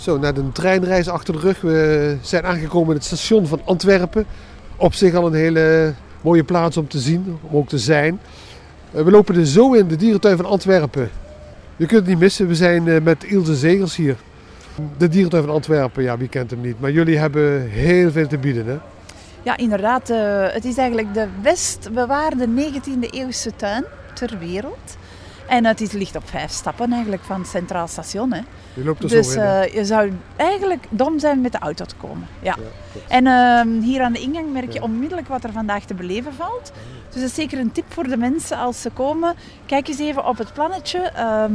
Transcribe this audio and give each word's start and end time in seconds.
Zo, 0.00 0.18
net 0.18 0.36
een 0.38 0.52
treinreis 0.52 1.08
achter 1.08 1.34
de 1.34 1.40
rug. 1.40 1.60
We 1.60 2.16
zijn 2.22 2.44
aangekomen 2.44 2.88
in 2.88 2.94
het 2.96 3.04
station 3.04 3.46
van 3.46 3.60
Antwerpen. 3.64 4.24
Op 4.76 4.94
zich 4.94 5.14
al 5.14 5.26
een 5.26 5.32
hele 5.34 5.94
mooie 6.20 6.44
plaats 6.44 6.76
om 6.76 6.88
te 6.88 6.98
zien, 6.98 7.38
om 7.50 7.56
ook 7.56 7.68
te 7.68 7.78
zijn. 7.78 8.20
Eh, 8.92 9.02
We 9.02 9.10
lopen 9.10 9.34
er 9.36 9.46
zo 9.46 9.72
in, 9.72 9.88
de 9.88 9.96
dierentuin 9.96 10.36
van 10.36 10.46
Antwerpen. 10.46 11.10
Je 11.76 11.86
kunt 11.86 12.00
het 12.00 12.08
niet 12.08 12.18
missen, 12.18 12.46
we 12.48 12.54
zijn 12.54 12.88
eh, 12.88 13.00
met 13.02 13.24
Ilse 13.24 13.54
Zegers 13.56 13.96
hier. 13.96 14.16
De 14.98 15.08
dierentuin 15.08 15.42
van 15.44 15.52
Antwerpen, 15.52 16.02
ja, 16.02 16.16
wie 16.18 16.28
kent 16.28 16.50
hem 16.50 16.60
niet. 16.60 16.80
Maar 16.80 16.90
jullie 16.90 17.18
hebben 17.18 17.68
heel 17.68 18.10
veel 18.10 18.26
te 18.26 18.38
bieden, 18.38 18.66
hè? 18.66 18.76
Ja, 19.42 19.56
inderdaad. 19.56 20.10
eh, 20.10 20.18
het 20.52 20.64
is 20.64 20.76
eigenlijk 20.76 21.14
de 21.14 21.26
best 21.42 21.88
bewaarde 21.92 22.46
19e 22.46 23.10
eeuwse 23.10 23.50
tuin 23.56 23.84
ter 24.14 24.38
wereld. 24.38 24.96
En 25.50 25.64
het 25.64 25.80
is, 25.80 25.92
ligt 25.92 26.16
op 26.16 26.28
vijf 26.28 26.50
stappen 26.50 26.92
eigenlijk 26.92 27.22
van 27.22 27.40
het 27.40 27.48
Centraal 27.48 27.88
Station. 27.88 28.32
Hè. 28.32 28.40
Je 28.74 28.84
loopt 28.84 29.02
er 29.02 29.08
Dus 29.08 29.32
zo 29.32 29.40
in. 29.40 29.46
hè? 29.46 29.60
eh, 29.60 29.74
je 29.74 29.84
zou 29.84 30.12
eigenlijk 30.36 30.86
dom 30.90 31.18
zijn 31.18 31.40
met 31.40 31.52
de 31.52 31.58
auto 31.58 31.84
te 31.84 31.94
komen. 31.96 32.26
Ja. 32.42 32.56
En 33.08 33.26
ehm, 33.26 33.80
hier 33.80 34.02
aan 34.02 34.12
de 34.12 34.20
ingang 34.20 34.52
merk 34.52 34.72
je 34.72 34.78
Ja. 34.78 34.84
onmiddellijk 34.84 35.28
wat 35.28 35.44
er 35.44 35.52
vandaag 35.52 35.84
te 35.84 35.94
beleven 35.94 36.34
valt. 36.34 36.72
Dus 37.10 37.20
dat 37.20 37.30
is 37.30 37.34
zeker 37.34 37.58
een 37.58 37.72
tip 37.72 37.84
voor 37.88 38.04
de 38.08 38.16
mensen 38.16 38.56
als 38.58 38.80
ze 38.82 38.90
komen. 38.90 39.34
Kijk 39.66 39.88
eens 39.88 39.98
even 39.98 40.26
op 40.26 40.38
het 40.38 40.52
plannetje. 40.52 40.98
ehm, 40.98 41.52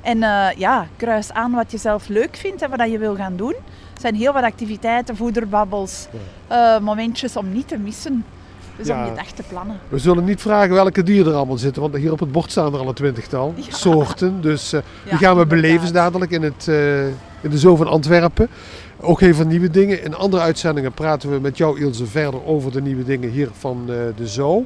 en 0.00 0.22
eh, 0.22 0.46
ja, 0.56 0.86
kruis 0.96 1.32
aan 1.32 1.52
wat 1.52 1.70
je 1.70 1.78
zelf 1.78 2.08
leuk 2.08 2.36
vindt 2.36 2.62
en 2.62 2.70
wat 2.70 2.90
je 2.90 2.98
wil 2.98 3.16
gaan 3.16 3.36
doen. 3.36 3.54
Er 3.94 4.00
zijn 4.00 4.14
heel 4.14 4.32
wat 4.32 4.42
activiteiten, 4.42 5.16
voederbabbels, 5.16 6.06
eh, 6.48 6.78
momentjes 6.78 7.36
om 7.36 7.52
niet 7.52 7.68
te 7.68 7.78
missen. 7.78 8.24
Dus 8.76 8.86
Ja. 8.86 9.02
om 9.04 9.10
je 9.10 9.16
dag 9.16 9.26
te 9.30 9.42
plannen. 9.48 9.78
We 9.88 9.98
zullen 9.98 10.24
niet 10.24 10.40
vragen 10.40 10.74
welke 10.74 11.02
dieren 11.02 11.32
er 11.32 11.36
allemaal 11.38 11.56
zitten, 11.56 11.82
want 11.82 11.94
hier 11.96 12.12
op 12.12 12.20
het 12.20 12.32
bord 12.32 12.50
staan 12.50 12.72
er 12.74 12.78
al 12.80 12.88
een 12.88 12.94
twintigtal 12.94 13.52
Ja. 13.56 13.62
soorten. 13.68 14.40
Dus 14.40 14.72
eh, 14.72 14.80
die 15.02 15.10
gaan 15.10 15.18
we 15.36 15.42
inderdaad. 15.42 15.48
beleven 15.48 15.92
dadelijk 15.92 16.30
in, 16.30 16.42
het, 16.42 16.68
eh, 16.68 17.06
in 17.06 17.50
de 17.50 17.58
Zoo 17.58 17.76
van 17.76 17.86
Antwerpen. 17.88 18.48
Ook 19.00 19.20
heel 19.20 19.34
veel 19.34 19.46
nieuwe 19.46 19.70
dingen. 19.70 20.02
In 20.04 20.14
andere 20.14 20.42
uitzendingen 20.42 20.92
praten 20.92 21.30
we 21.30 21.38
met 21.40 21.56
jou 21.56 21.80
Ilse 21.80 22.06
verder 22.06 22.44
over 22.46 22.72
de 22.72 22.82
nieuwe 22.82 23.04
dingen 23.04 23.30
hier 23.30 23.48
van 23.58 23.80
eh, 23.88 23.94
de 24.16 24.26
Zoo. 24.26 24.64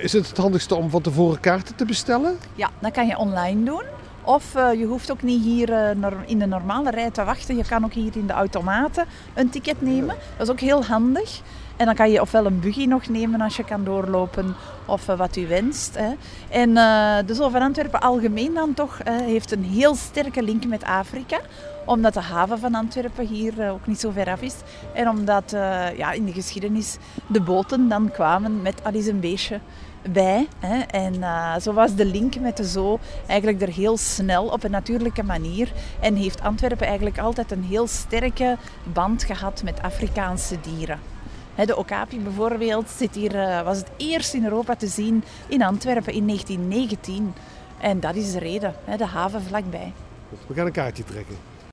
Is 0.00 0.12
het 0.12 0.28
het 0.28 0.36
handigste 0.36 0.74
om 0.74 0.90
van 0.90 1.00
tevoren 1.02 1.40
kaarten 1.40 1.74
te 1.74 1.84
bestellen? 1.84 2.36
Ja, 2.54 2.70
dat 2.78 2.92
kan 2.92 3.06
je 3.06 3.18
online 3.18 3.62
doen. 3.64 3.82
Of 4.22 4.52
je 4.78 4.84
hoeft 4.88 5.10
ook 5.10 5.22
niet 5.22 5.42
hier 5.44 5.96
in 6.26 6.38
de 6.38 6.46
normale 6.46 6.90
rij 6.90 7.10
te 7.10 7.24
wachten. 7.24 7.56
Je 7.56 7.64
kan 7.68 7.84
ook 7.84 7.92
hier 7.92 8.10
in 8.16 8.26
de 8.26 8.32
automaten 8.32 9.04
een 9.34 9.50
ticket 9.50 9.82
nemen. 9.82 10.14
Dat 10.36 10.46
is 10.46 10.52
ook 10.52 10.60
heel 10.60 10.84
handig. 10.84 11.40
En 11.78 11.86
dan 11.86 11.94
kan 11.94 12.10
je 12.10 12.20
ofwel 12.20 12.46
een 12.46 12.60
buggy 12.60 12.84
nog 12.84 13.08
nemen 13.08 13.40
als 13.40 13.56
je 13.56 13.64
kan 13.64 13.84
doorlopen 13.84 14.54
of 14.86 15.08
eh, 15.08 15.18
wat 15.18 15.36
u 15.36 15.46
wenst. 15.46 15.96
Hè. 15.98 16.12
En 16.48 16.76
eh, 16.76 17.16
de 17.26 17.34
Zoo 17.34 17.48
van 17.48 17.62
Antwerpen 17.62 18.00
algemeen 18.00 18.54
dan 18.54 18.74
toch 18.74 18.98
heeft 19.04 19.52
een 19.52 19.64
heel 19.64 19.94
sterke 19.94 20.42
link 20.42 20.66
met 20.66 20.84
Afrika. 20.84 21.40
Omdat 21.86 22.14
de 22.14 22.20
haven 22.20 22.58
van 22.58 22.74
Antwerpen 22.74 23.26
hier 23.26 23.60
eh, 23.60 23.72
ook 23.72 23.86
niet 23.86 24.00
zo 24.00 24.10
ver 24.10 24.28
af 24.30 24.40
is. 24.40 24.54
En 24.94 25.08
omdat 25.08 25.50
ja, 25.96 26.12
in 26.12 26.24
de 26.24 26.32
geschiedenis 26.32 26.96
de 27.26 27.40
boten 27.40 27.88
dan 27.88 28.10
kwamen 28.10 28.62
met 28.62 28.84
al 28.84 28.94
een 28.94 29.20
beestje 29.20 29.60
bij. 30.12 30.48
Hè. 30.58 30.78
En 30.78 31.14
zo 31.60 31.72
was 31.72 31.94
de 31.94 32.04
link 32.04 32.40
met 32.40 32.56
de 32.56 32.64
zoo 32.64 32.98
eigenlijk 33.26 33.62
er 33.62 33.72
heel 33.72 33.96
snel 33.96 34.46
op 34.46 34.64
een 34.64 34.70
natuurlijke 34.70 35.22
manier. 35.22 35.72
En 36.00 36.14
heeft 36.14 36.42
Antwerpen 36.42 36.86
eigenlijk 36.86 37.18
altijd 37.18 37.50
een 37.50 37.64
heel 37.64 37.86
sterke 37.86 38.56
band 38.92 39.24
gehad 39.24 39.62
met 39.64 39.82
Afrikaanse 39.82 40.60
dieren. 40.60 40.98
De 41.66 41.76
okapi 41.76 42.20
bijvoorbeeld 42.20 42.90
zit 42.90 43.14
hier, 43.14 43.38
eh, 43.38 43.62
was 43.62 43.78
het 43.78 43.90
eerst 43.96 44.34
in 44.34 44.44
Europa 44.44 44.76
te 44.76 44.86
zien 44.86 45.24
in 45.48 45.62
Antwerpen 45.62 46.12
in 46.12 46.24
1919. 46.24 47.34
En 47.80 48.00
dat 48.00 48.14
is 48.14 48.32
de 48.32 48.38
reden, 48.38 48.74
de 48.96 49.06
haven 49.06 49.42
vlakbij. 49.42 49.92
We 50.46 50.54
gaan 50.54 50.66
een 50.66 50.72
kaartje 50.72 51.04
trekken. 51.04 51.36